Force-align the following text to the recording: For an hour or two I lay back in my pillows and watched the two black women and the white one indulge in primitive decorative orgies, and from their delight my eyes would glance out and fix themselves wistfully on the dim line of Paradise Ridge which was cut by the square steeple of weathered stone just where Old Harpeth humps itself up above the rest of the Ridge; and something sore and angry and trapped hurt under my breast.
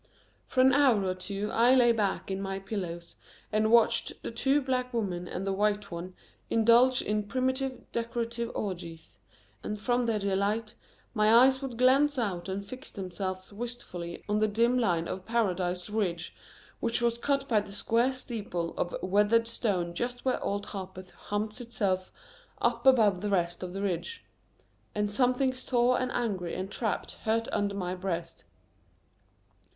For 0.47 0.61
an 0.61 0.73
hour 0.73 1.03
or 1.05 1.13
two 1.13 1.51
I 1.53 1.75
lay 1.75 1.91
back 1.91 2.31
in 2.31 2.41
my 2.41 2.57
pillows 2.57 3.17
and 3.51 3.69
watched 3.69 4.13
the 4.23 4.31
two 4.31 4.59
black 4.59 4.91
women 4.95 5.27
and 5.27 5.45
the 5.45 5.53
white 5.53 5.91
one 5.91 6.15
indulge 6.49 7.03
in 7.03 7.27
primitive 7.27 7.83
decorative 7.91 8.49
orgies, 8.55 9.19
and 9.61 9.79
from 9.79 10.07
their 10.07 10.17
delight 10.17 10.73
my 11.13 11.31
eyes 11.31 11.61
would 11.61 11.77
glance 11.77 12.17
out 12.17 12.49
and 12.49 12.65
fix 12.65 12.89
themselves 12.89 13.53
wistfully 13.53 14.23
on 14.27 14.39
the 14.39 14.47
dim 14.47 14.79
line 14.79 15.07
of 15.07 15.27
Paradise 15.27 15.87
Ridge 15.87 16.35
which 16.79 16.99
was 16.99 17.19
cut 17.19 17.47
by 17.47 17.59
the 17.61 17.71
square 17.71 18.11
steeple 18.11 18.75
of 18.77 18.95
weathered 19.03 19.45
stone 19.45 19.93
just 19.93 20.25
where 20.25 20.43
Old 20.43 20.65
Harpeth 20.65 21.11
humps 21.11 21.61
itself 21.61 22.11
up 22.59 22.87
above 22.87 23.21
the 23.21 23.29
rest 23.29 23.61
of 23.61 23.71
the 23.71 23.83
Ridge; 23.83 24.25
and 24.95 25.11
something 25.11 25.53
sore 25.53 25.99
and 26.01 26.11
angry 26.13 26.55
and 26.55 26.71
trapped 26.71 27.11
hurt 27.23 27.47
under 27.51 27.75
my 27.75 27.93
breast. 27.93 28.45